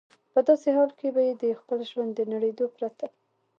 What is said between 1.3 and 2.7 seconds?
د خپل ژوند د نړېدو